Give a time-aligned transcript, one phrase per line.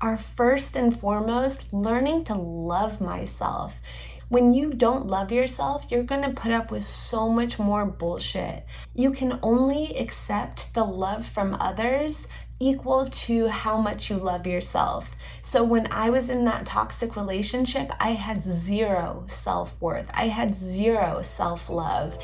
[0.00, 3.74] are first and foremost learning to love myself.
[4.28, 8.66] When you don't love yourself, you're gonna put up with so much more bullshit.
[8.94, 12.28] You can only accept the love from others
[12.60, 15.10] equal to how much you love yourself.
[15.42, 20.54] So when I was in that toxic relationship, I had zero self worth, I had
[20.54, 22.18] zero self love.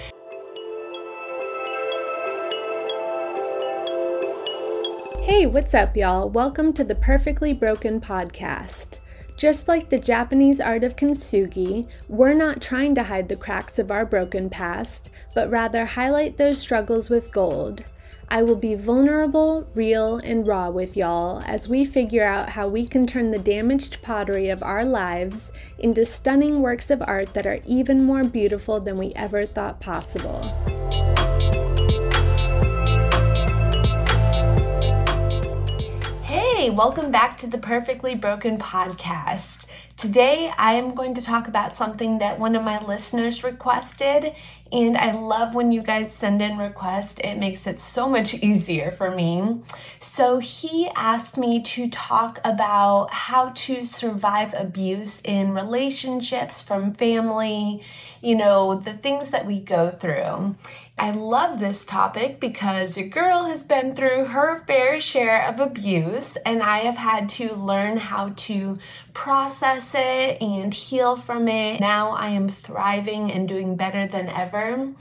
[5.24, 6.28] Hey, what's up, y'all?
[6.28, 8.98] Welcome to the Perfectly Broken podcast.
[9.38, 13.90] Just like the Japanese art of kintsugi, we're not trying to hide the cracks of
[13.90, 17.84] our broken past, but rather highlight those struggles with gold.
[18.28, 22.86] I will be vulnerable, real, and raw with y'all as we figure out how we
[22.86, 27.60] can turn the damaged pottery of our lives into stunning works of art that are
[27.64, 30.42] even more beautiful than we ever thought possible.
[36.64, 39.66] Hey, welcome back to the Perfectly Broken podcast.
[39.96, 44.34] Today I am going to talk about something that one of my listeners requested,
[44.72, 47.20] and I love when you guys send in requests.
[47.20, 49.62] It makes it so much easier for me.
[50.00, 57.82] So he asked me to talk about how to survive abuse in relationships from family,
[58.20, 60.56] you know, the things that we go through.
[60.96, 66.36] I love this topic because your girl has been through her fair share of abuse,
[66.46, 68.78] and I have had to learn how to
[69.12, 71.80] process it and heal from it.
[71.80, 74.94] Now I am thriving and doing better than ever.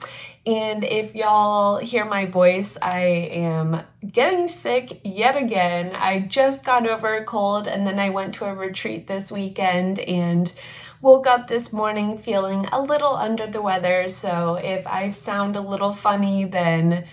[0.45, 5.95] And if y'all hear my voice, I am getting sick yet again.
[5.95, 9.99] I just got over a cold, and then I went to a retreat this weekend
[9.99, 10.51] and
[11.01, 15.61] woke up this morning feeling a little under the weather, so if I sound a
[15.61, 17.05] little funny, then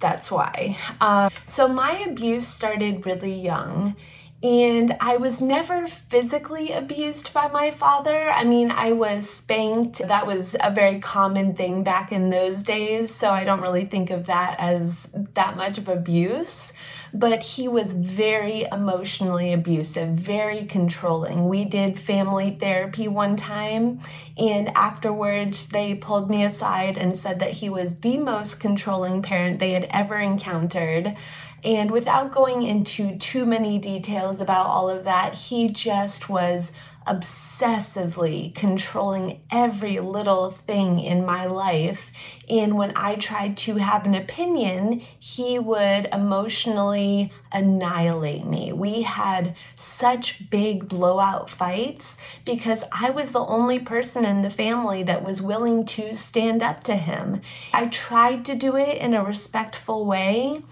[0.00, 0.76] that's why.
[1.00, 3.96] Um, so, my abuse started really young.
[4.40, 8.30] And I was never physically abused by my father.
[8.30, 9.98] I mean, I was spanked.
[9.98, 13.12] That was a very common thing back in those days.
[13.12, 16.72] So I don't really think of that as that much of abuse
[17.12, 21.48] but he was very emotionally abusive, very controlling.
[21.48, 24.00] We did family therapy one time,
[24.36, 29.58] and afterwards, they pulled me aside and said that he was the most controlling parent
[29.58, 31.16] they had ever encountered.
[31.64, 36.72] And without going into too many details about all of that, he just was
[37.08, 42.12] obsessively controlling every little thing in my life.
[42.48, 48.72] And when I tried to have an opinion, he would emotionally annihilate me.
[48.72, 55.02] We had such big blowout fights because I was the only person in the family
[55.04, 57.40] that was willing to stand up to him.
[57.72, 60.62] I tried to do it in a respectful way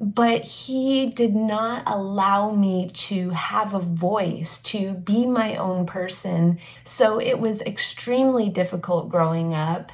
[0.00, 6.58] but he did not allow me to have a voice, to be my own person.
[6.84, 9.92] So it was extremely difficult growing up.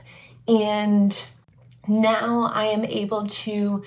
[0.48, 1.16] And
[1.86, 3.84] now I am able to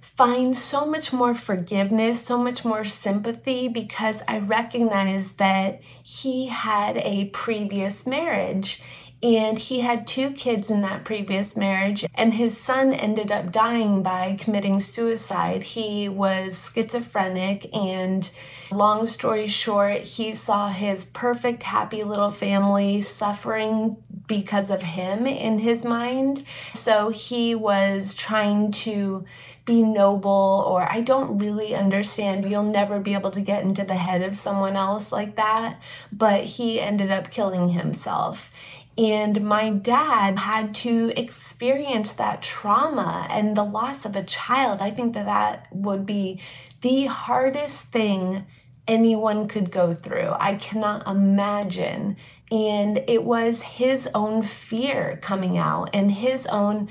[0.00, 6.96] find so much more forgiveness, so much more sympathy because I recognize that he had
[6.96, 8.82] a previous marriage
[9.22, 14.02] and he had two kids in that previous marriage, and his son ended up dying
[14.02, 15.62] by committing suicide.
[15.62, 18.30] He was schizophrenic, and
[18.70, 23.96] long story short, he saw his perfect, happy little family suffering
[24.28, 26.44] because of him in his mind.
[26.74, 29.24] So he was trying to
[29.64, 32.48] be noble, or I don't really understand.
[32.48, 35.80] You'll never be able to get into the head of someone else like that,
[36.12, 38.50] but he ended up killing himself.
[38.98, 44.82] And my dad had to experience that trauma and the loss of a child.
[44.82, 46.40] I think that that would be
[46.80, 48.44] the hardest thing
[48.88, 50.34] anyone could go through.
[50.40, 52.16] I cannot imagine.
[52.50, 56.88] And it was his own fear coming out and his own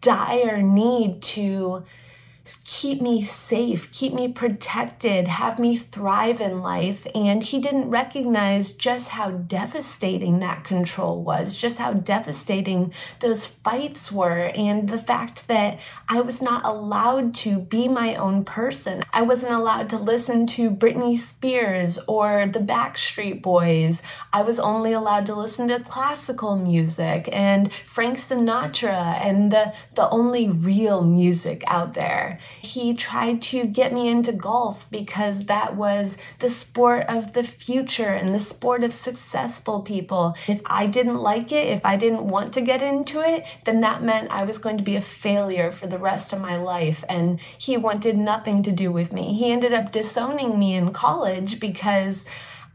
[0.00, 1.84] dire need to
[2.64, 7.06] keep me safe, keep me protected, have me thrive in life.
[7.14, 14.10] And he didn't recognize just how devastating that control was, just how devastating those fights
[14.10, 15.78] were, and the fact that
[16.08, 19.04] I was not allowed to be my own person.
[19.12, 24.02] I wasn't allowed to listen to Britney Spears or the Backstreet Boys.
[24.32, 30.08] I was only allowed to listen to classical music and Frank Sinatra and the, the
[30.10, 32.38] only real music out there.
[32.60, 38.12] He tried to get me into golf because that was the sport of the future
[38.12, 40.36] and the sport of successful people.
[40.48, 44.02] If I didn't like it, if I didn't want to get into it, then that
[44.02, 47.04] meant I was going to be a failure for the rest of my life.
[47.08, 49.34] And he wanted nothing to do with me.
[49.34, 52.26] He ended up disowning me in college because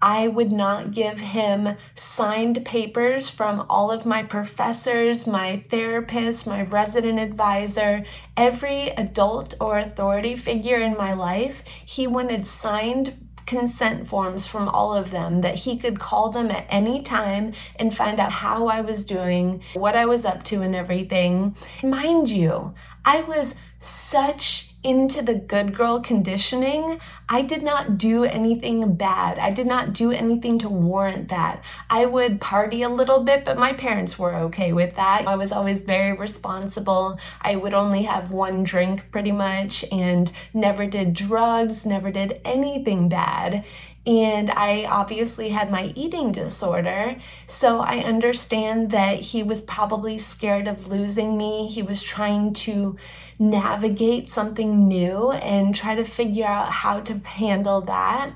[0.02, 6.62] I would not give him signed papers from all of my professors, my therapist, my
[6.64, 8.06] resident advisor,
[8.36, 11.64] every adult or authority figure in my life.
[11.86, 16.68] He wanted signed consent forms from all of them that he could call them at
[16.70, 20.76] any time and find out how I was doing, what I was up to, and
[20.76, 21.56] everything.
[21.82, 22.74] Mind you,
[23.06, 29.38] I was such into the good girl conditioning, I did not do anything bad.
[29.38, 31.62] I did not do anything to warrant that.
[31.90, 35.28] I would party a little bit, but my parents were okay with that.
[35.28, 37.20] I was always very responsible.
[37.42, 43.10] I would only have one drink pretty much and never did drugs, never did anything
[43.10, 43.66] bad.
[44.08, 47.18] And I obviously had my eating disorder.
[47.46, 51.68] So I understand that he was probably scared of losing me.
[51.68, 52.96] He was trying to
[53.38, 58.34] navigate something new and try to figure out how to handle that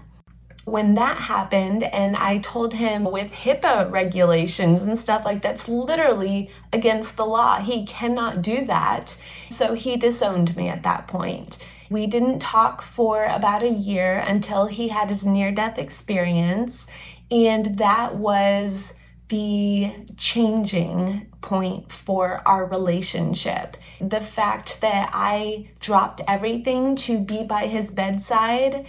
[0.66, 6.52] when that happened and I told him with HIPAA regulations and stuff like that's literally
[6.72, 7.60] against the law.
[7.60, 9.18] He cannot do that.
[9.50, 11.58] So he disowned me at that point.
[11.92, 16.88] We didn't talk for about a year until he had his near death experience,
[17.30, 18.94] and that was
[19.28, 23.76] the changing point for our relationship.
[24.00, 28.86] The fact that I dropped everything to be by his bedside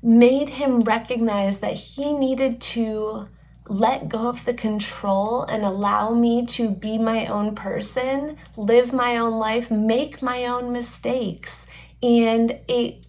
[0.00, 3.26] made him recognize that he needed to
[3.66, 9.16] let go of the control and allow me to be my own person, live my
[9.16, 11.66] own life, make my own mistakes
[12.02, 13.06] and it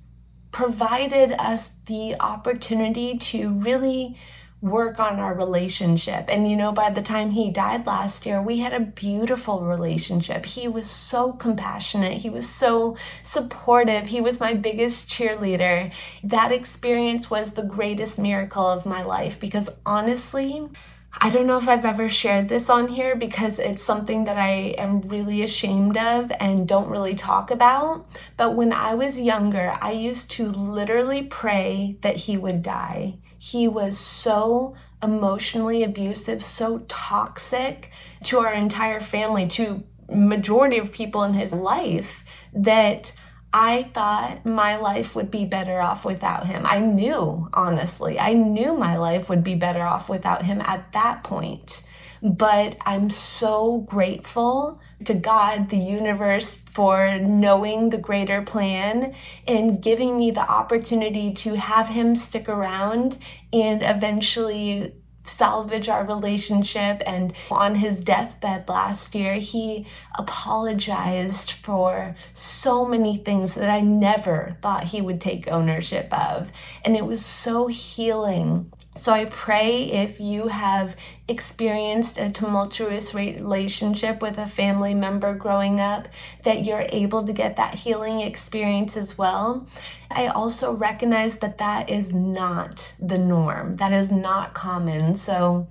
[0.52, 4.16] provided us the opportunity to really
[4.64, 6.30] work on our relationship.
[6.30, 10.46] And you know, by the time he died last year, we had a beautiful relationship.
[10.46, 15.92] He was so compassionate, he was so supportive, he was my biggest cheerleader.
[16.24, 20.70] That experience was the greatest miracle of my life because honestly,
[21.16, 24.76] I don't know if I've ever shared this on here because it's something that I
[24.78, 28.08] am really ashamed of and don't really talk about.
[28.36, 33.20] But when I was younger, I used to literally pray that he would die.
[33.38, 37.92] He was so emotionally abusive, so toxic
[38.24, 42.24] to our entire family, to majority of people in his life
[42.54, 43.14] that
[43.54, 46.66] I thought my life would be better off without him.
[46.66, 51.24] I knew, honestly, I knew my life would be better off without him at that
[51.24, 51.84] point.
[52.24, 59.14] But I'm so grateful to God, the universe, for knowing the greater plan
[59.48, 63.20] and giving me the opportunity to have him stick around
[63.52, 67.02] and eventually salvage our relationship.
[67.06, 69.88] And on his deathbed last year, he
[70.18, 76.52] apologized for so many things that I never thought he would take ownership of.
[76.86, 80.96] And it was so healing so I pray if you have
[81.28, 86.08] experienced a tumultuous relationship with a family member growing up,
[86.44, 89.68] that you're able to get that healing experience as well.
[90.12, 95.16] I also recognize that that is not the norm, that is not common.
[95.16, 95.68] So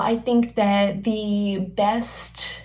[0.00, 2.63] I think that the best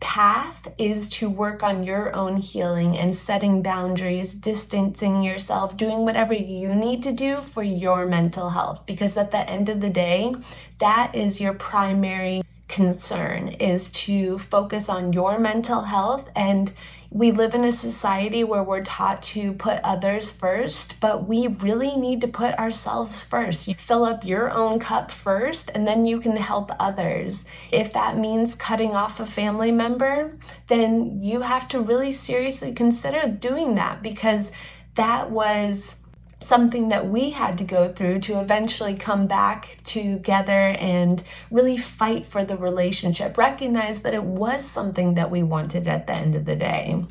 [0.00, 6.34] path is to work on your own healing and setting boundaries, distancing yourself, doing whatever
[6.34, 8.84] you need to do for your mental health.
[8.86, 10.34] Because at the end of the day,
[10.78, 16.72] that is your primary concern is to focus on your mental health and
[17.12, 21.96] we live in a society where we're taught to put others first, but we really
[21.96, 23.66] need to put ourselves first.
[23.66, 27.46] You fill up your own cup first, and then you can help others.
[27.72, 30.38] If that means cutting off a family member,
[30.68, 34.52] then you have to really seriously consider doing that because
[34.94, 35.96] that was
[36.42, 42.26] something that we had to go through to eventually come back together and really fight
[42.26, 46.44] for the relationship, recognize that it was something that we wanted at the end of
[46.44, 47.04] the day.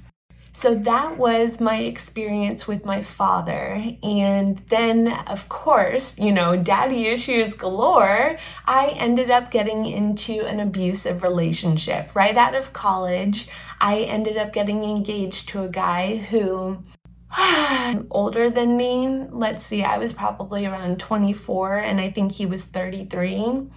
[0.52, 3.82] So that was my experience with my father.
[4.02, 8.38] And then, of course, you know, daddy issues galore.
[8.66, 12.16] I ended up getting into an abusive relationship.
[12.16, 13.48] Right out of college,
[13.80, 16.80] I ended up getting engaged to a guy who
[18.12, 19.26] older than me.
[19.30, 23.68] Let's see, I was probably around 24 and I think he was 33.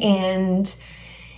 [0.00, 0.74] And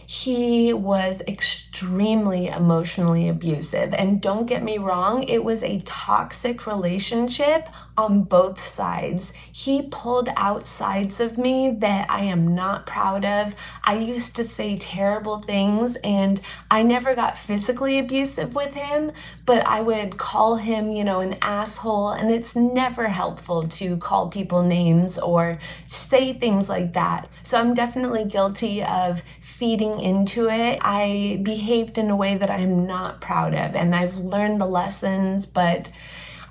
[0.07, 3.95] he was extremely emotionally abusive.
[3.95, 9.33] And don't get me wrong, it was a toxic relationship on both sides.
[9.53, 13.55] He pulled out sides of me that I am not proud of.
[13.85, 19.13] I used to say terrible things, and I never got physically abusive with him,
[19.47, 22.11] but I would call him, you know, an asshole.
[22.11, 27.29] And it's never helpful to call people names or say things like that.
[27.43, 29.23] So I'm definitely guilty of
[29.59, 30.79] feeding into it.
[30.83, 35.47] I behaved in a way that I'm not proud of, and I've learned the lessons,
[35.47, 35.91] but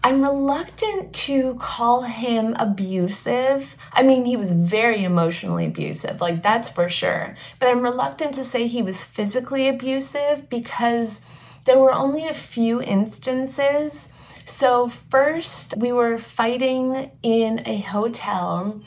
[0.06, 3.76] I'm reluctant to call him abusive.
[3.94, 7.36] I mean, he was very emotionally abusive, like that's for sure.
[7.60, 11.22] But I'm reluctant to say he was physically abusive because
[11.66, 14.10] there were only a few instances.
[14.46, 18.82] So, first, we were fighting in a hotel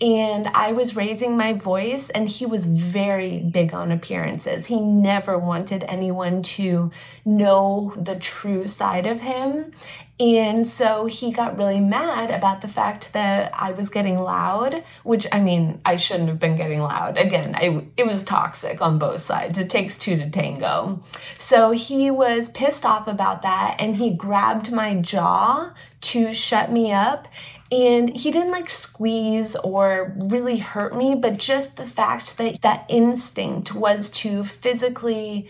[0.00, 4.66] and I was raising my voice, and he was very big on appearances.
[4.66, 6.92] He never wanted anyone to
[7.24, 9.72] know the true side of him.
[10.20, 15.28] And so he got really mad about the fact that I was getting loud, which
[15.30, 17.16] I mean, I shouldn't have been getting loud.
[17.16, 19.58] Again, I, it was toxic on both sides.
[19.58, 21.00] It takes two to tango.
[21.38, 26.92] So he was pissed off about that and he grabbed my jaw to shut me
[26.92, 27.28] up.
[27.70, 32.86] And he didn't like squeeze or really hurt me, but just the fact that that
[32.88, 35.48] instinct was to physically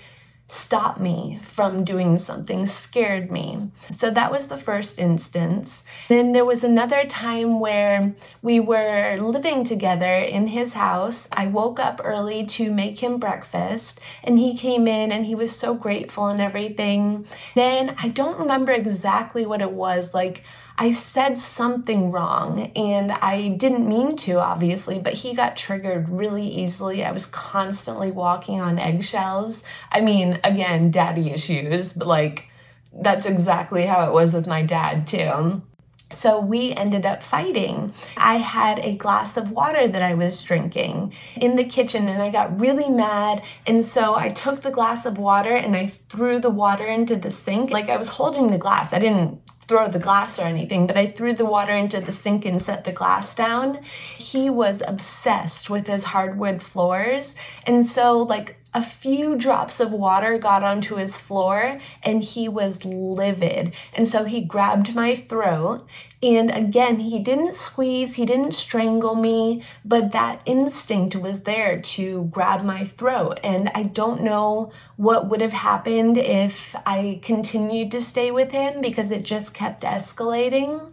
[0.51, 3.71] stop me from doing something, scared me.
[3.93, 5.85] So that was the first instance.
[6.09, 11.29] Then there was another time where we were living together in his house.
[11.31, 15.55] I woke up early to make him breakfast, and he came in and he was
[15.55, 17.27] so grateful and everything.
[17.55, 20.45] Then I don't remember exactly what it was like.
[20.81, 26.47] I said something wrong and I didn't mean to, obviously, but he got triggered really
[26.47, 27.05] easily.
[27.05, 29.65] I was constantly walking on eggshells.
[29.91, 32.49] I mean, again, daddy issues, but like
[32.93, 35.63] that's exactly how it was with my dad, too.
[36.11, 37.93] So we ended up fighting.
[38.17, 42.31] I had a glass of water that I was drinking in the kitchen and I
[42.31, 43.43] got really mad.
[43.67, 47.33] And so I took the glass of water and I threw the water into the
[47.33, 47.71] sink.
[47.71, 51.07] Like I was holding the glass, I didn't throw the glass or anything, but I
[51.07, 53.81] threw the water into the sink and set the glass down.
[54.17, 57.37] He was obsessed with his hardwood floors.
[57.67, 62.85] And so, like, a few drops of water got onto his floor and he was
[62.85, 63.73] livid.
[63.95, 65.87] And so he grabbed my throat.
[66.23, 72.25] And again, he didn't squeeze, he didn't strangle me, but that instinct was there to
[72.25, 73.39] grab my throat.
[73.45, 78.81] And I don't know what would have happened if I continued to stay with him
[78.81, 80.91] because it just kept escalating.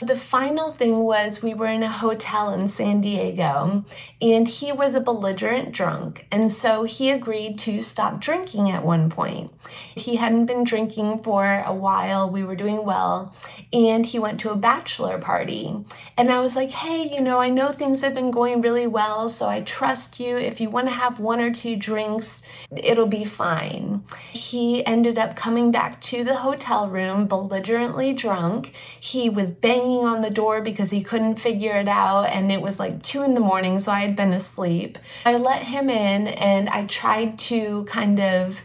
[0.00, 3.84] The final thing was we were in a hotel in San Diego
[4.22, 6.26] and he was a belligerent drunk.
[6.30, 9.52] And so he agreed to stop drinking at one point.
[9.94, 13.34] He hadn't been drinking for a while, we were doing well,
[13.72, 15.74] and he went to a bachelor party.
[16.18, 19.30] And I was like, hey, you know, I know things have been going really well,
[19.30, 20.36] so I trust you.
[20.36, 22.42] If you want to have one or two drinks,
[22.76, 24.04] it'll be fine.
[24.30, 28.74] He ended up coming back to the hotel room belligerently drunk.
[29.00, 32.78] He was banging on the door because he couldn't figure it out, and it was
[32.78, 34.98] like two in the morning, so I had been asleep.
[35.24, 38.60] I let him in and I tried to kind of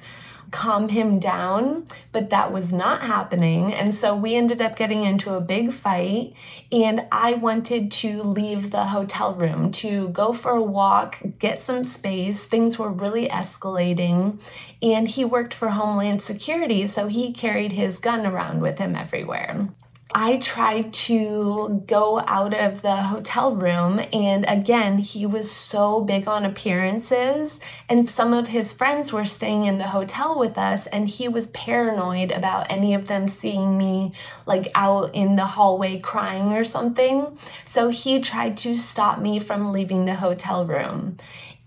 [0.54, 3.74] calm him down, but that was not happening.
[3.74, 6.34] And so we ended up getting into a big fight,
[6.72, 11.84] and I wanted to leave the hotel room to go for a walk, get some
[11.84, 12.46] space.
[12.46, 14.40] Things were really escalating,
[14.82, 19.70] and he worked for Homeland Security, so he carried his gun around with him everywhere.
[20.16, 26.28] I tried to go out of the hotel room, and again, he was so big
[26.28, 27.60] on appearances.
[27.90, 31.48] And some of his friends were staying in the hotel with us, and he was
[31.48, 34.14] paranoid about any of them seeing me
[34.46, 37.38] like out in the hallway crying or something.
[37.66, 41.18] So he tried to stop me from leaving the hotel room.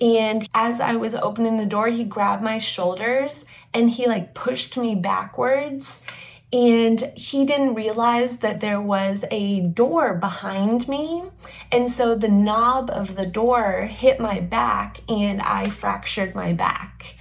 [0.01, 4.77] And as I was opening the door, he grabbed my shoulders and he like pushed
[4.77, 6.03] me backwards
[6.57, 11.23] and he didn't realize that there was a door behind me.
[11.71, 17.15] And so the knob of the door hit my back and I fractured my back.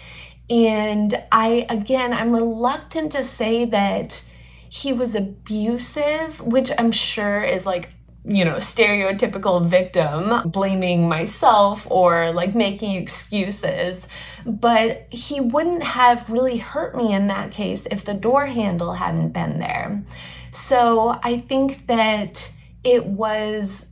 [0.50, 4.24] And I, again, I'm reluctant to say that
[4.70, 7.90] he was abusive, which I'm sure is like
[8.28, 14.08] you know, stereotypical victim blaming myself or like making excuses.
[14.46, 19.30] But he wouldn't have really hurt me in that case if the door handle hadn't
[19.30, 20.04] been there.
[20.52, 22.50] So I think that
[22.84, 23.88] it was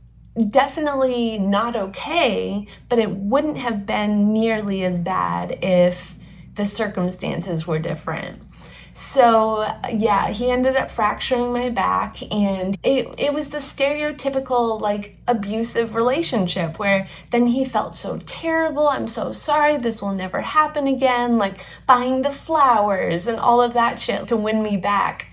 [0.50, 6.16] definitely not okay, but it wouldn't have been nearly as bad if
[6.54, 8.40] the circumstances were different.
[8.96, 15.16] So, yeah, he ended up fracturing my back, and it, it was the stereotypical, like,
[15.26, 18.86] abusive relationship where then he felt so terrible.
[18.86, 19.76] I'm so sorry.
[19.76, 21.38] This will never happen again.
[21.38, 25.26] Like, buying the flowers and all of that shit to win me back.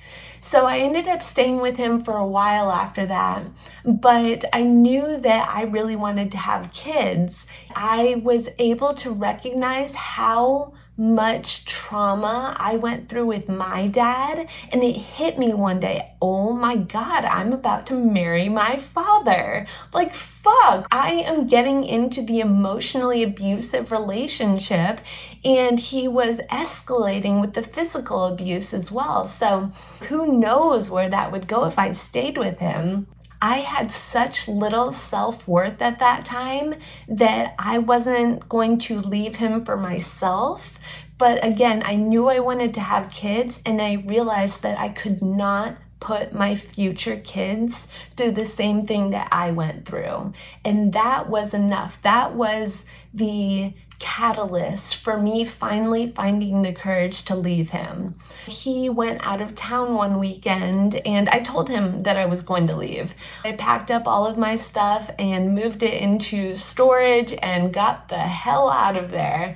[0.43, 3.43] So I ended up staying with him for a while after that,
[3.85, 7.45] but I knew that I really wanted to have kids.
[7.75, 14.83] I was able to recognize how much trauma I went through with my dad, and
[14.83, 19.65] it hit me one day oh my god, I'm about to marry my father.
[19.93, 25.01] Like, fuck, I am getting into the emotionally abusive relationship,
[25.43, 29.25] and he was escalating with the physical abuse as well.
[29.25, 33.07] So, who knows where that would go if I stayed with him.
[33.41, 36.75] I had such little self worth at that time
[37.07, 40.77] that I wasn't going to leave him for myself.
[41.17, 45.21] But again, I knew I wanted to have kids, and I realized that I could
[45.21, 50.33] not put my future kids through the same thing that I went through.
[50.65, 52.01] And that was enough.
[52.01, 58.15] That was the catalyst for me finally finding the courage to leave him.
[58.47, 62.67] He went out of town one weekend and I told him that I was going
[62.67, 63.13] to leave.
[63.45, 68.17] I packed up all of my stuff and moved it into storage and got the
[68.17, 69.55] hell out of there.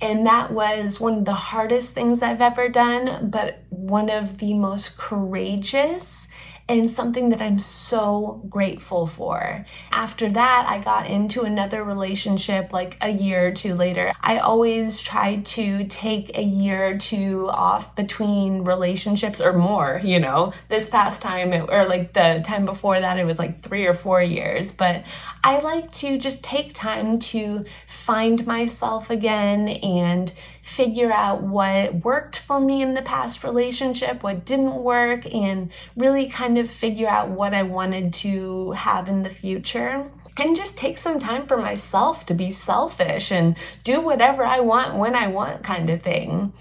[0.00, 4.54] And that was one of the hardest things I've ever done, but one of the
[4.54, 6.23] most courageous
[6.66, 9.66] and something that I'm so grateful for.
[9.92, 14.12] After that, I got into another relationship like a year or two later.
[14.20, 20.18] I always tried to take a year or two off between relationships or more, you
[20.18, 20.54] know.
[20.68, 23.94] This past time, it, or like the time before that, it was like three or
[23.94, 24.72] four years.
[24.72, 25.04] But
[25.42, 30.32] I like to just take time to find myself again and
[30.64, 36.26] figure out what worked for me in the past relationship, what didn't work, and really
[36.26, 40.96] kind of figure out what I wanted to have in the future and just take
[40.96, 45.62] some time for myself to be selfish and do whatever I want when I want,
[45.62, 46.54] kind of thing.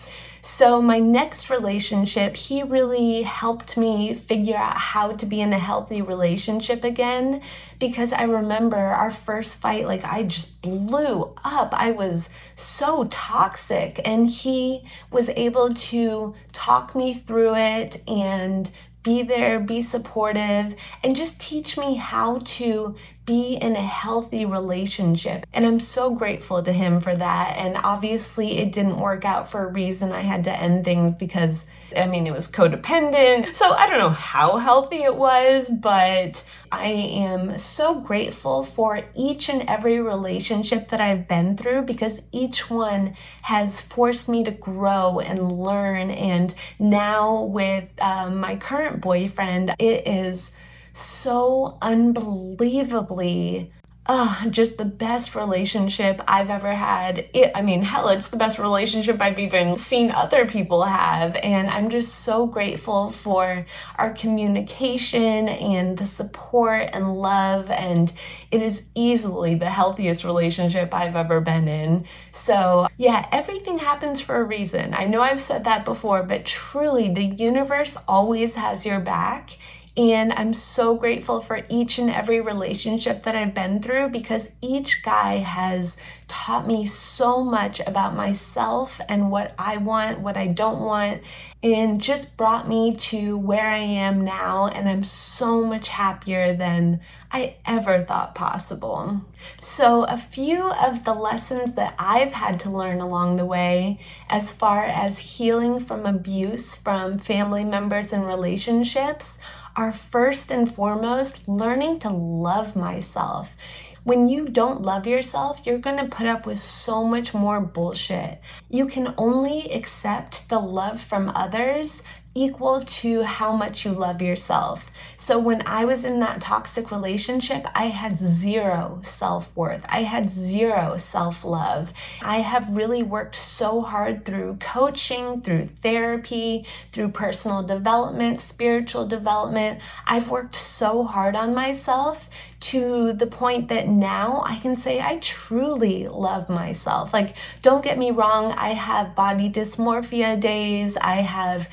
[0.46, 5.58] So, my next relationship, he really helped me figure out how to be in a
[5.58, 7.42] healthy relationship again
[7.80, 11.74] because I remember our first fight, like I just blew up.
[11.74, 18.70] I was so toxic, and he was able to talk me through it and
[19.02, 25.46] be there, be supportive, and just teach me how to be in a healthy relationship.
[25.54, 27.56] And I'm so grateful to him for that.
[27.58, 30.12] And obviously, it didn't work out for a reason.
[30.12, 33.56] I had to end things because, I mean, it was codependent.
[33.56, 39.48] So I don't know how healthy it was, but I am so grateful for each
[39.48, 45.20] and every relationship that I've been through because each one has forced me to grow
[45.20, 46.12] and learn.
[46.12, 50.52] And now, with um, my current boyfriend, it is
[50.93, 53.71] so unbelievably
[54.06, 57.29] uh, just the best relationship I've ever had.
[57.34, 61.38] It, I mean, hell, it's the best relationship I've even seen other people have.
[61.38, 63.65] And I'm just so grateful for
[63.97, 67.71] our communication and the support and love.
[67.71, 68.12] And
[68.51, 72.06] it is easily the healthiest relationship I've ever been in.
[72.34, 74.93] So, yeah, everything happens for a reason.
[74.93, 79.51] I know I've said that before, but truly, the universe always has your back
[79.95, 85.03] and I'm so grateful for each and every relationship that I've been through because each
[85.03, 90.82] guy has taught me so much about myself and what I want, what I don't
[90.82, 91.21] want,
[91.62, 94.67] and just brought me to where I am now.
[94.67, 96.99] And I'm so much happier than
[97.32, 99.21] I ever thought possible.
[99.62, 104.51] So, a few of the lessons that I've had to learn along the way, as
[104.51, 109.38] far as healing from abuse from family members and relationships
[109.76, 113.56] are first and foremost learning to love myself.
[114.04, 118.42] When you don't love yourself, you're gonna put up with so much more bullshit.
[118.70, 122.04] You can only accept the love from others
[122.36, 124.89] equal to how much you love yourself.
[125.17, 129.86] So when I was in that toxic relationship, I had zero self worth.
[129.88, 131.93] I had zero self love.
[132.22, 139.80] I have really worked so hard through coaching, through therapy, through personal development, spiritual development.
[140.08, 142.28] I've worked so hard on myself
[142.63, 147.13] to the point that now I can say I truly love myself.
[147.13, 151.69] Like, don't get me wrong, I have body dysmorphia days, I have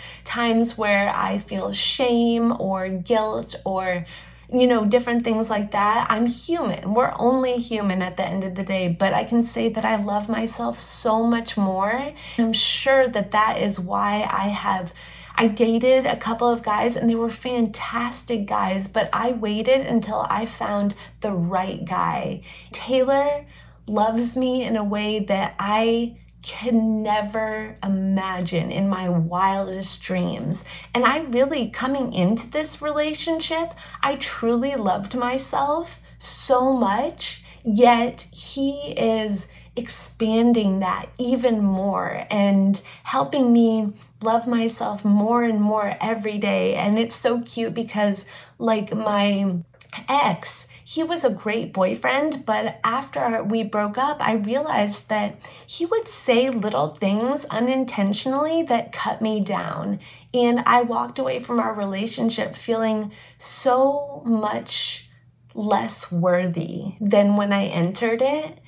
[0.50, 4.06] times where I feel shame or guilt or
[4.52, 6.08] you know, different things like that.
[6.10, 6.92] I'm human.
[6.92, 9.94] We're only human at the end of the day, but I can say that I
[9.94, 12.12] love myself so much more.
[12.36, 14.92] I'm sure that that is why I have
[15.36, 20.26] I dated a couple of guys and they were fantastic guys, but I waited until
[20.28, 22.42] I found the right guy.
[22.72, 23.46] Taylor
[23.86, 30.64] loves me in a way that I can never imagine in my wildest dreams.
[30.94, 38.94] And I really, coming into this relationship, I truly loved myself so much, yet he
[38.96, 46.74] is expanding that even more and helping me love myself more and more every day.
[46.74, 48.26] And it's so cute because,
[48.58, 49.56] like, my
[50.08, 55.86] ex, he was a great boyfriend, but after we broke up, I realized that he
[55.86, 60.00] would say little things unintentionally that cut me down.
[60.34, 65.08] And I walked away from our relationship feeling so much
[65.54, 68.58] less worthy than when I entered it.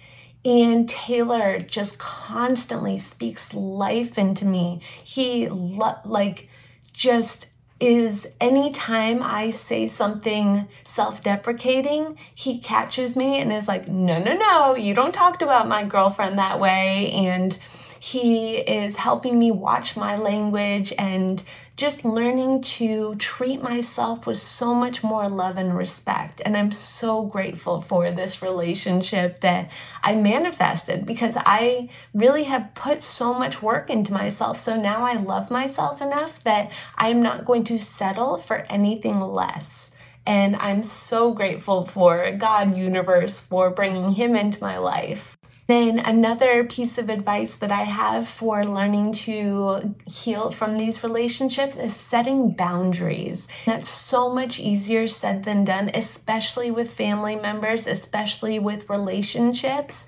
[0.44, 4.80] And Taylor just constantly speaks life into me.
[5.02, 6.48] He, lo- like,
[6.92, 7.46] just
[7.82, 14.34] is anytime I say something self deprecating, he catches me and is like, no, no,
[14.34, 17.10] no, you don't talk about my girlfriend that way.
[17.10, 17.58] And
[18.04, 21.40] he is helping me watch my language and
[21.76, 26.42] just learning to treat myself with so much more love and respect.
[26.44, 29.70] And I'm so grateful for this relationship that
[30.02, 34.58] I manifested because I really have put so much work into myself.
[34.58, 39.92] So now I love myself enough that I'm not going to settle for anything less.
[40.26, 45.36] And I'm so grateful for God, universe, for bringing him into my life.
[45.68, 51.76] Then, another piece of advice that I have for learning to heal from these relationships
[51.76, 53.46] is setting boundaries.
[53.64, 60.06] That's so much easier said than done, especially with family members, especially with relationships.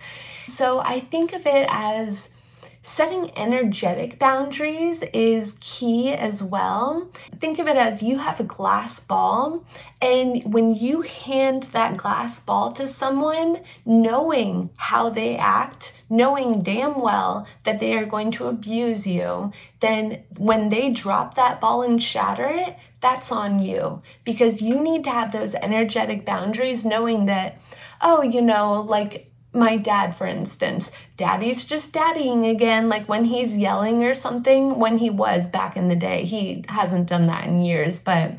[0.49, 2.31] So, I think of it as
[2.87, 7.11] setting energetic boundaries is key as well.
[7.40, 9.64] Think of it as you have a glass ball,
[10.03, 17.01] and when you hand that glass ball to someone, knowing how they act, knowing damn
[17.01, 22.03] well that they are going to abuse you, then when they drop that ball and
[22.03, 27.59] shatter it, that's on you because you need to have those energetic boundaries, knowing that,
[28.03, 32.88] oh, you know, like my dad, for instance, daddy's just daddying again.
[32.88, 37.09] Like when he's yelling or something, when he was back in the day, he hasn't
[37.09, 38.33] done that in years, but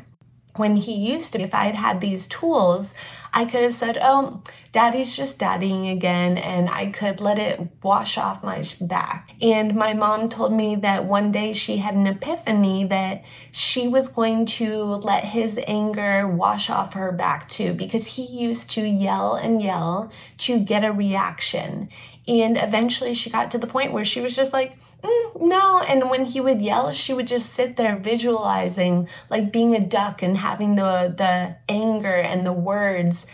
[0.55, 2.93] when he used to, if I had had these tools,
[3.37, 8.17] I could have said, Oh, daddy's just daddying again, and I could let it wash
[8.17, 9.33] off my back.
[9.41, 14.07] And my mom told me that one day she had an epiphany that she was
[14.07, 19.35] going to let his anger wash off her back too, because he used to yell
[19.35, 21.89] and yell to get a reaction.
[22.27, 25.81] And eventually she got to the point where she was just like, mm, no.
[25.81, 30.23] And when he would yell, she would just sit there visualizing like being a duck
[30.23, 33.27] and having the, the anger and the words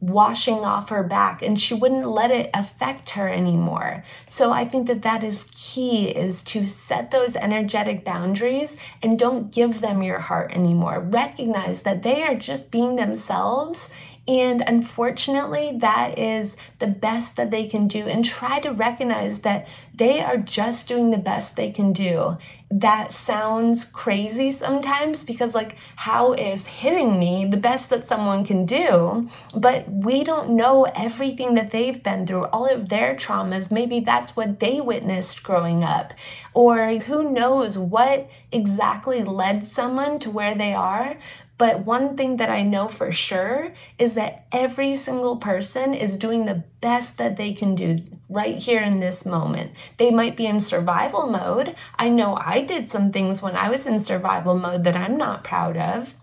[0.00, 4.04] washing off her back and she wouldn't let it affect her anymore.
[4.26, 9.50] So I think that that is key is to set those energetic boundaries and don't
[9.50, 11.00] give them your heart anymore.
[11.00, 13.90] Recognize that they are just being themselves
[14.26, 18.06] and unfortunately, that is the best that they can do.
[18.08, 22.38] And try to recognize that they are just doing the best they can do.
[22.70, 28.64] That sounds crazy sometimes because, like, how is hitting me the best that someone can
[28.64, 29.28] do?
[29.54, 33.70] But we don't know everything that they've been through, all of their traumas.
[33.70, 36.14] Maybe that's what they witnessed growing up.
[36.54, 41.18] Or who knows what exactly led someone to where they are.
[41.56, 46.44] But one thing that I know for sure is that every single person is doing
[46.44, 49.72] the best that they can do right here in this moment.
[49.96, 51.76] They might be in survival mode.
[51.96, 55.44] I know I did some things when I was in survival mode that I'm not
[55.44, 56.14] proud of.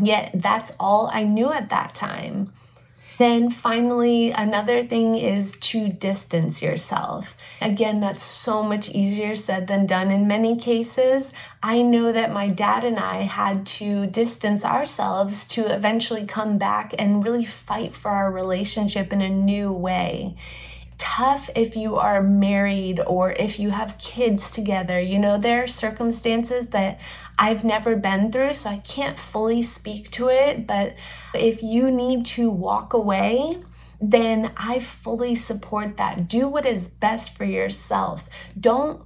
[0.00, 2.52] Yet that's all I knew at that time.
[3.18, 7.36] Then finally, another thing is to distance yourself.
[7.60, 11.32] Again, that's so much easier said than done in many cases.
[11.62, 16.94] I know that my dad and I had to distance ourselves to eventually come back
[16.98, 20.36] and really fight for our relationship in a new way
[20.98, 25.00] tough if you are married or if you have kids together.
[25.00, 27.00] You know, there are circumstances that
[27.38, 30.66] I've never been through, so I can't fully speak to it.
[30.66, 30.94] But
[31.34, 33.62] if you need to walk away,
[34.00, 36.28] then I fully support that.
[36.28, 38.28] Do what is best for yourself.
[38.58, 39.02] Don't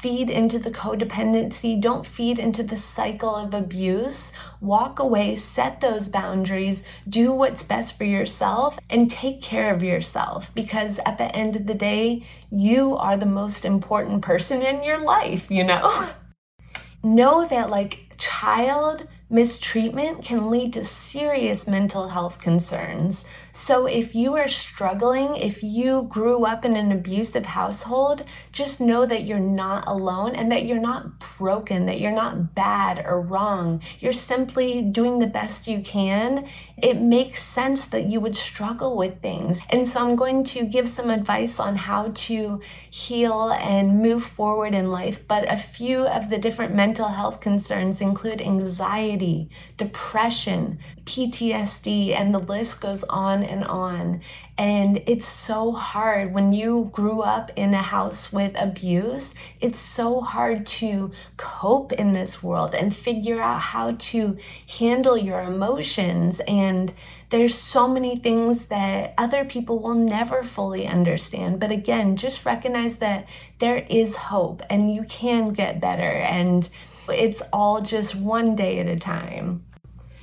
[0.00, 4.32] feed into the codependency, don't feed into the cycle of abuse.
[4.60, 10.54] Walk away, set those boundaries, do what's best for yourself, and take care of yourself
[10.54, 15.00] because at the end of the day, you are the most important person in your
[15.00, 16.08] life, you know?
[17.02, 23.24] know that, like, child mistreatment can lead to serious mental health concerns.
[23.60, 29.04] So, if you are struggling, if you grew up in an abusive household, just know
[29.04, 33.82] that you're not alone and that you're not broken, that you're not bad or wrong.
[33.98, 36.46] You're simply doing the best you can.
[36.80, 39.60] It makes sense that you would struggle with things.
[39.70, 44.72] And so, I'm going to give some advice on how to heal and move forward
[44.72, 45.26] in life.
[45.26, 52.38] But a few of the different mental health concerns include anxiety, depression, PTSD, and the
[52.38, 54.20] list goes on and on.
[54.56, 60.20] And it's so hard when you grew up in a house with abuse, it's so
[60.20, 64.36] hard to cope in this world and figure out how to
[64.78, 66.40] handle your emotions.
[66.40, 66.92] And
[67.30, 71.60] there's so many things that other people will never fully understand.
[71.60, 76.02] But again, just recognize that there is hope and you can get better.
[76.02, 76.68] And
[77.08, 79.64] it's all just one day at a time.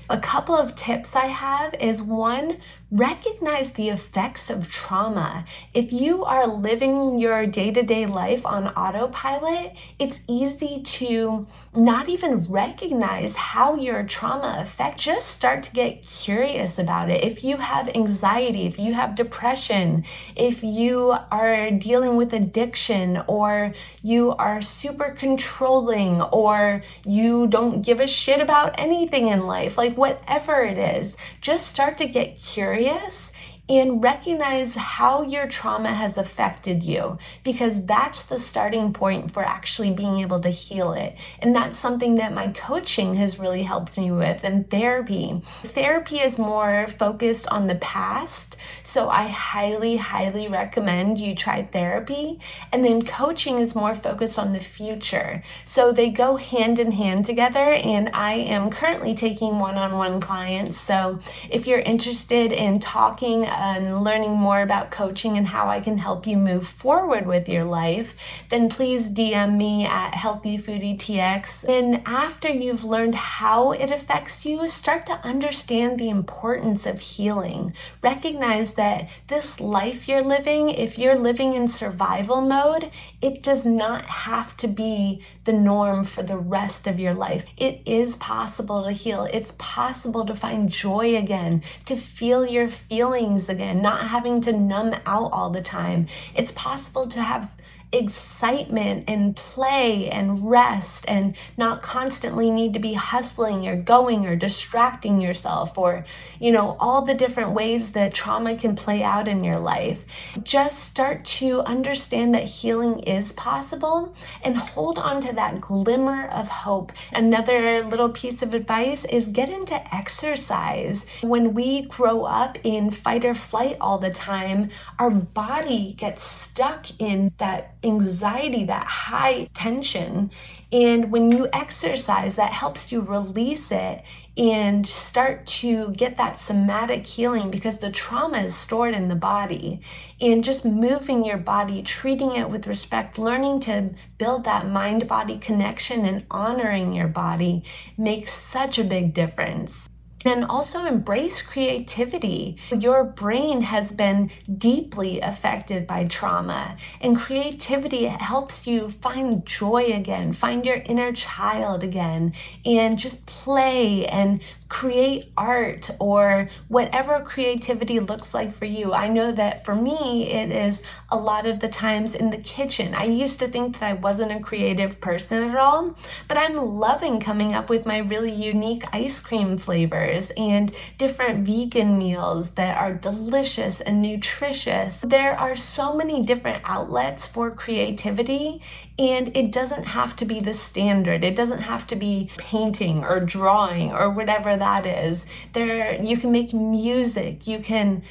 [0.07, 2.57] A couple of tips I have is one,
[2.91, 5.43] recognize the effects of trauma.
[5.73, 12.07] If you are living your day to day life on autopilot, it's easy to not
[12.07, 15.03] even recognize how your trauma affects.
[15.03, 17.23] Just start to get curious about it.
[17.23, 23.73] If you have anxiety, if you have depression, if you are dealing with addiction, or
[24.03, 29.97] you are super controlling, or you don't give a shit about anything in life, like
[29.97, 33.31] whatever it is, just start to get curious curious
[33.67, 39.91] and recognize how your trauma has affected you because that's the starting point for actually
[39.91, 41.15] being able to heal it.
[41.39, 45.41] And that's something that my coaching has really helped me with and therapy.
[45.63, 52.39] Therapy is more focused on the past, so I highly, highly recommend you try therapy.
[52.71, 55.43] And then coaching is more focused on the future.
[55.65, 60.21] So they go hand in hand together, and I am currently taking one on one
[60.21, 60.79] clients.
[60.79, 65.97] So if you're interested in talking, and learning more about coaching and how I can
[65.97, 68.15] help you move forward with your life,
[68.49, 71.67] then please DM me at Healthy Foodie TX.
[71.67, 77.73] And after you've learned how it affects you, start to understand the importance of healing.
[78.01, 82.91] Recognize that this life you're living, if you're living in survival mode,
[83.25, 87.43] it does not have to be the norm for the rest of your life.
[87.57, 89.27] It is possible to heal.
[89.33, 94.93] It's possible to find joy again, to feel your feelings again, not having to numb
[95.07, 96.05] out all the time.
[96.35, 97.49] It's possible to have
[97.91, 104.35] excitement and play and rest and not constantly need to be hustling or going or
[104.35, 106.05] distracting yourself or,
[106.39, 110.05] you know, all the different ways that trauma can play out in your life.
[110.43, 116.47] Just start to understand that healing is possible and hold on to that glimmer of
[116.47, 116.91] hope.
[117.13, 121.05] Another little piece of advice is get into exercise.
[121.21, 124.69] When we grow up in fight or flight all the time,
[124.99, 130.31] our body gets stuck in that anxiety, that high tension.
[130.71, 134.03] And when you exercise, that helps you release it
[134.37, 139.79] and start to get that somatic healing because the trauma is stored in the body.
[140.19, 145.37] And just moving your body, treating it with respect, learning to build that mind body
[145.37, 147.63] connection and honoring your body
[147.97, 149.87] makes such a big difference.
[150.25, 152.57] And also embrace creativity.
[152.71, 160.33] Your brain has been deeply affected by trauma, and creativity helps you find joy again,
[160.33, 162.33] find your inner child again,
[162.65, 168.93] and just play and create art or whatever creativity looks like for you.
[168.93, 172.95] I know that for me, it is a lot of the times in the kitchen.
[172.95, 175.95] I used to think that I wasn't a creative person at all,
[176.27, 181.97] but I'm loving coming up with my really unique ice cream flavors and different vegan
[181.97, 185.01] meals that are delicious and nutritious.
[185.01, 188.61] There are so many different outlets for creativity,
[188.97, 191.23] and it doesn't have to be the standard.
[191.23, 195.25] It doesn't have to be painting or drawing or whatever that is.
[195.53, 198.03] There you can make music, you can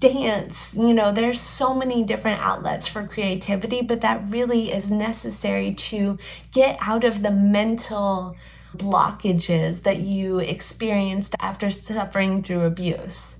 [0.00, 5.72] dance, you know, there's so many different outlets for creativity, but that really is necessary
[5.74, 6.18] to
[6.52, 8.36] get out of the mental
[8.76, 13.38] blockages that you experienced after suffering through abuse.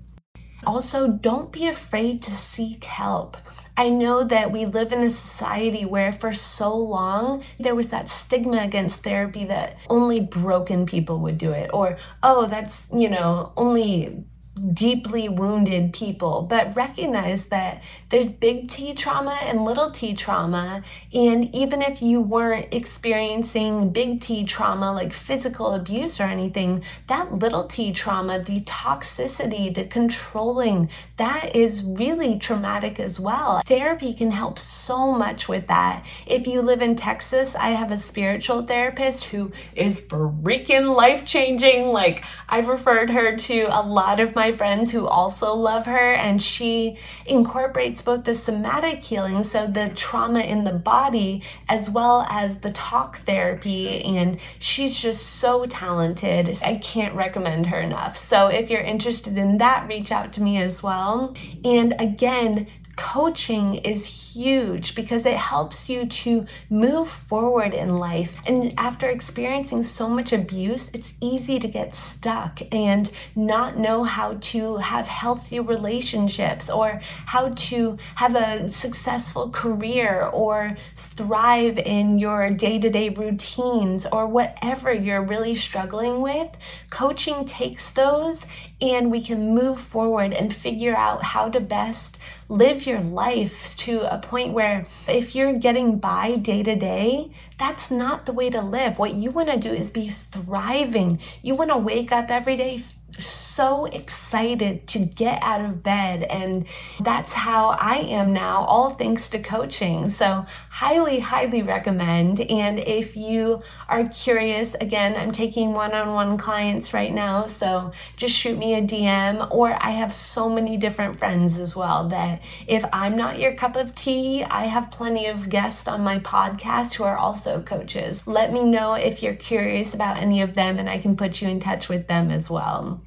[0.67, 3.37] Also, don't be afraid to seek help.
[3.77, 8.09] I know that we live in a society where for so long there was that
[8.09, 13.53] stigma against therapy that only broken people would do it, or, oh, that's, you know,
[13.57, 14.25] only
[14.73, 20.83] deeply wounded people, but recognize that there's big T trauma and little t trauma.
[21.13, 27.35] And even if you weren't experiencing big T trauma like physical abuse or anything, that
[27.35, 33.61] little t trauma, the toxicity, the controlling, that is really traumatic as well.
[33.67, 36.05] Therapy can help so much with that.
[36.27, 41.89] If you live in Texas, I have a spiritual therapist who is freaking life changing.
[41.89, 46.13] Like, I've referred her to a lot of my my friends who also love her,
[46.13, 52.27] and she incorporates both the somatic healing, so the trauma in the body, as well
[52.29, 54.05] as the talk therapy.
[54.05, 56.59] And she's just so talented.
[56.63, 58.19] I can't recommend her enough.
[58.19, 61.35] So if you're interested in that, reach out to me as well.
[61.65, 64.05] And again, coaching is
[64.35, 68.37] huge because it helps you to move forward in life.
[68.47, 74.35] And after experiencing so much abuse, it's easy to get stuck and not know how
[74.35, 82.51] to have healthy relationships or how to have a successful career or thrive in your
[82.51, 86.49] day to day routines or whatever you're really struggling with.
[86.91, 88.47] Coaching takes those
[88.81, 94.03] and we can move forward and figure out how to best live your life to
[94.13, 98.61] a point where if you're getting by day to day, that's not the way to
[98.61, 98.99] live.
[98.99, 101.21] What you want to do is be thriving.
[101.43, 102.79] You want to wake up every day
[103.19, 106.25] so excited to get out of bed.
[106.25, 106.67] And
[107.01, 110.11] that's how I am now, all thanks to coaching.
[110.11, 112.41] So, highly, highly recommend.
[112.41, 117.47] And if you are curious, again, I'm taking one on one clients right now.
[117.47, 119.49] So, just shoot me a DM.
[119.51, 123.77] Or I have so many different friends as well that if I'm not your cup
[123.77, 128.23] of tea, I have plenty of guests on my podcast who are also coaches.
[128.27, 131.49] Let me know if you're curious about any of them, and I can put you
[131.49, 133.04] in touch with them as well.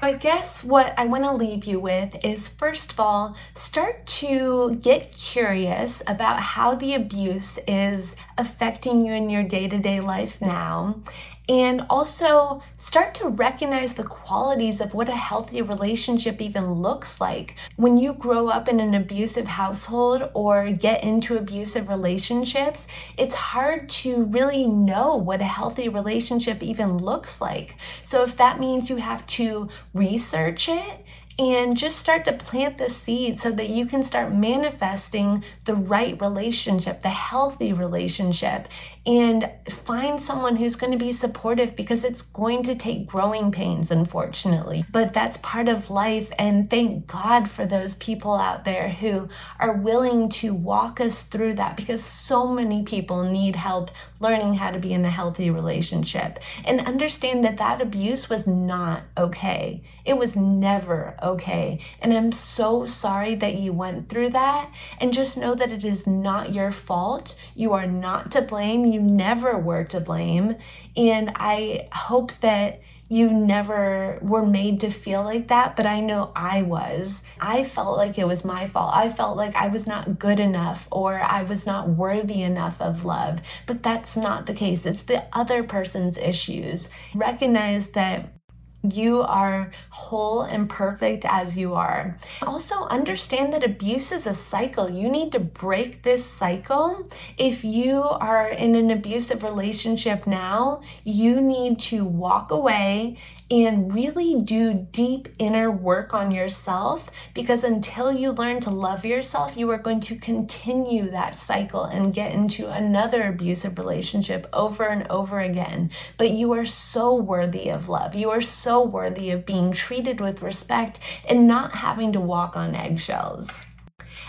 [0.00, 4.76] I guess what I want to leave you with is first of all, start to
[4.76, 10.40] get curious about how the abuse is affecting you in your day to day life
[10.40, 11.02] now
[11.48, 17.54] and also start to recognize the qualities of what a healthy relationship even looks like.
[17.76, 23.88] When you grow up in an abusive household or get into abusive relationships, it's hard
[23.88, 27.76] to really know what a healthy relationship even looks like.
[28.04, 31.04] So, if that means you have to research it,
[31.38, 36.20] and just start to plant the seed so that you can start manifesting the right
[36.20, 38.66] relationship, the healthy relationship,
[39.08, 43.90] and find someone who's going to be supportive because it's going to take growing pains,
[43.90, 44.84] unfortunately.
[44.92, 46.30] But that's part of life.
[46.38, 51.54] And thank God for those people out there who are willing to walk us through
[51.54, 53.90] that because so many people need help
[54.20, 59.04] learning how to be in a healthy relationship and understand that that abuse was not
[59.16, 59.82] okay.
[60.04, 61.80] It was never okay.
[62.02, 64.70] And I'm so sorry that you went through that.
[65.00, 67.36] And just know that it is not your fault.
[67.54, 68.84] You are not to blame.
[68.84, 70.56] You never were to blame.
[70.96, 76.30] And I hope that you never were made to feel like that, but I know
[76.36, 77.22] I was.
[77.40, 78.94] I felt like it was my fault.
[78.94, 83.06] I felt like I was not good enough or I was not worthy enough of
[83.06, 84.84] love, but that's not the case.
[84.84, 86.90] It's the other person's issues.
[87.14, 88.37] Recognize that
[88.82, 92.16] you are whole and perfect as you are.
[92.42, 94.90] Also, understand that abuse is a cycle.
[94.90, 97.08] You need to break this cycle.
[97.36, 103.16] If you are in an abusive relationship now, you need to walk away
[103.50, 109.56] and really do deep inner work on yourself because until you learn to love yourself,
[109.56, 115.06] you are going to continue that cycle and get into another abusive relationship over and
[115.08, 115.90] over again.
[116.18, 118.14] But you are so worthy of love.
[118.14, 122.74] You are so worthy of being treated with respect and not having to walk on
[122.74, 123.64] eggshells.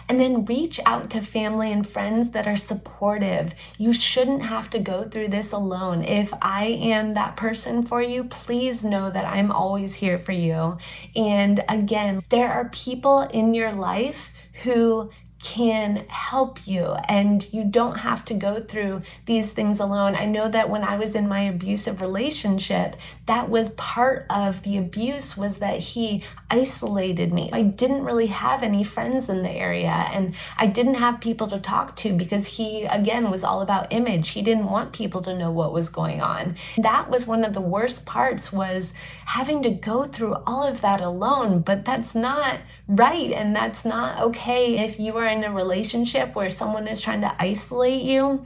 [0.10, 3.54] And then reach out to family and friends that are supportive.
[3.78, 6.04] You shouldn't have to go through this alone.
[6.04, 10.78] If I am that person for you, please know that I'm always here for you.
[11.16, 14.32] And again, there are people in your life
[14.64, 20.16] who can help you and you don't have to go through these things alone.
[20.16, 24.78] I know that when I was in my abusive relationship, that was part of the
[24.78, 27.50] abuse was that he isolated me.
[27.54, 31.60] I didn't really have any friends in the area and I didn't have people to
[31.60, 34.30] talk to because he again was all about image.
[34.30, 36.58] He didn't want people to know what was going on.
[36.78, 38.94] That was one of the worst parts was
[39.26, 42.60] having to go through all of that alone, but that's not
[42.90, 47.22] right and that's not okay if you are in a relationship where someone is trying
[47.22, 48.44] to isolate you,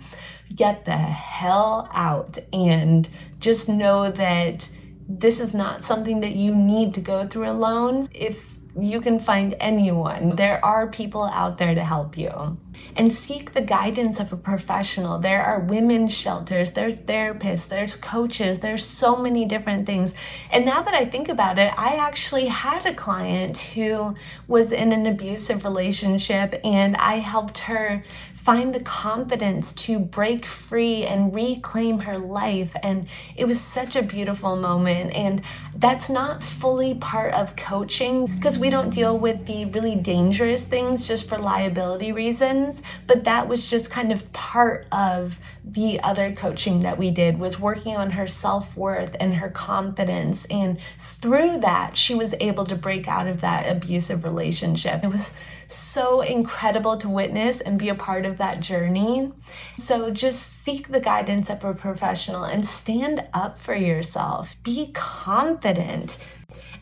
[0.56, 3.10] get the hell out and
[3.40, 4.70] just know that
[5.08, 8.08] this is not something that you need to go through alone.
[8.14, 10.36] If you can find anyone.
[10.36, 12.58] There are people out there to help you.
[12.96, 15.20] And seek the guidance of a professional.
[15.20, 20.16] There are women's shelters, there's therapists, there's coaches, there's so many different things.
[20.52, 24.16] And now that I think about it, I actually had a client who
[24.48, 28.04] was in an abusive relationship and I helped her
[28.44, 32.76] find the confidence to break free and reclaim her life.
[32.84, 35.14] And it was such a beautiful moment.
[35.14, 35.42] And
[35.78, 41.08] that's not fully part of coaching because we don't deal with the really dangerous things
[41.08, 42.82] just for liability reasons.
[43.08, 47.58] But that was just kind of part of the other coaching that we did was
[47.58, 53.08] working on her self-worth and her confidence and through that she was able to break
[53.08, 55.32] out of that abusive relationship it was
[55.74, 59.32] so incredible to witness and be a part of that journey.
[59.78, 64.56] So just seek the guidance of a professional and stand up for yourself.
[64.64, 66.18] Be confident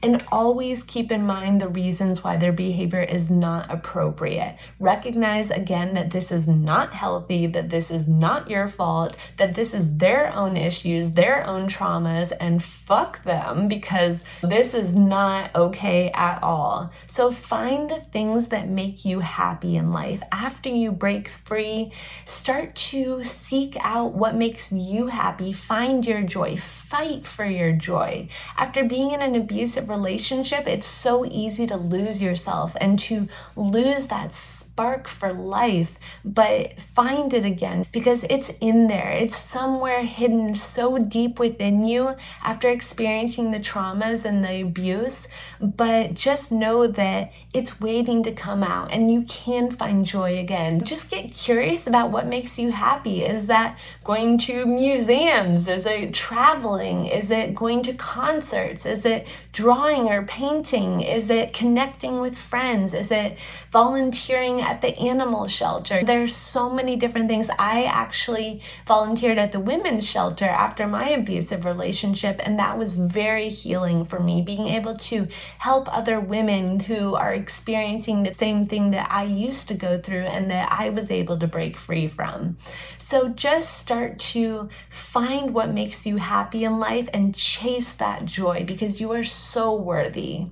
[0.04, 4.58] and always keep in mind the reasons why their behavior is not appropriate.
[4.80, 9.74] Recognize again that this is not healthy, that this is not your fault, that this
[9.74, 16.10] is their own issues, their own traumas, and fuck them because this is not okay
[16.12, 16.92] at all.
[17.06, 20.24] So find the things that make you happy in life.
[20.32, 21.92] After you break free,
[22.26, 28.28] start to seek out what makes you happy, find your joy, fight for your joy.
[28.58, 34.08] After being in an abusive relationship, it's so easy to lose yourself and to lose
[34.08, 34.36] that
[34.82, 39.12] spark for life, but find it again because it's in there.
[39.12, 45.28] It's somewhere hidden so deep within you after experiencing the traumas and the abuse.
[45.60, 50.82] But just know that it's waiting to come out and you can find joy again.
[50.82, 53.24] Just get curious about what makes you happy.
[53.24, 55.68] Is that going to museums?
[55.68, 57.06] Is it traveling?
[57.06, 58.88] Is it going to concerts?
[58.88, 61.02] Is it drawing or painting?
[61.02, 62.96] Is it connecting with friends?
[62.96, 63.38] Is it
[63.70, 66.02] volunteering at the animal shelter.
[66.06, 67.50] There's so many different things.
[67.60, 73.50] I actually volunteered at the women's shelter after my abusive relationship, and that was very
[73.50, 78.92] healing for me, being able to help other women who are experiencing the same thing
[78.92, 82.58] that I used to go through and that I was able to break free from.
[82.98, 88.64] So just start to find what makes you happy in life and chase that joy
[88.66, 90.46] because you are so worthy.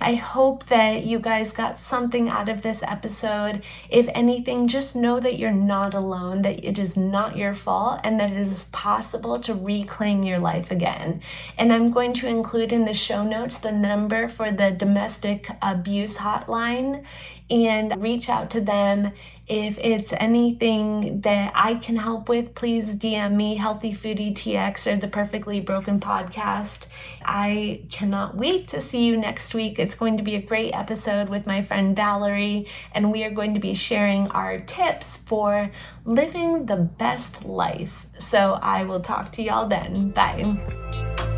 [0.00, 3.49] I hope that you guys got something out of this episode.
[3.88, 8.18] If anything, just know that you're not alone, that it is not your fault, and
[8.20, 11.22] that it is possible to reclaim your life again.
[11.58, 16.18] And I'm going to include in the show notes the number for the domestic abuse
[16.18, 17.04] hotline
[17.50, 19.12] and reach out to them.
[19.46, 24.96] If it's anything that I can help with, please DM me, Healthy Foodie TX or
[24.96, 26.86] the Perfectly Broken Podcast.
[27.24, 29.80] I cannot wait to see you next week.
[29.80, 33.54] It's going to be a great episode with my friend Valerie, and we are going
[33.54, 35.70] to be sharing our tips for
[36.04, 38.06] living the best life.
[38.18, 40.10] So I will talk to y'all then.
[40.10, 41.28] Bye.